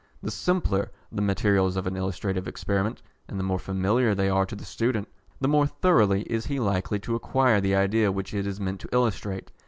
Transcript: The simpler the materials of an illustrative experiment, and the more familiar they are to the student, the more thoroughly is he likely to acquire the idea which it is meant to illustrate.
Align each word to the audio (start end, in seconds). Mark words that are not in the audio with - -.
The 0.23 0.31
simpler 0.31 0.89
the 1.11 1.21
materials 1.21 1.75
of 1.77 1.85
an 1.85 1.95
illustrative 1.95 2.47
experiment, 2.47 3.03
and 3.27 3.39
the 3.39 3.43
more 3.43 3.59
familiar 3.59 4.15
they 4.15 4.29
are 4.31 4.47
to 4.47 4.55
the 4.55 4.65
student, 4.65 5.07
the 5.39 5.47
more 5.47 5.67
thoroughly 5.67 6.23
is 6.23 6.47
he 6.47 6.59
likely 6.59 6.97
to 7.01 7.13
acquire 7.13 7.61
the 7.61 7.75
idea 7.75 8.11
which 8.11 8.33
it 8.33 8.47
is 8.47 8.59
meant 8.59 8.79
to 8.81 8.89
illustrate. 8.91 9.51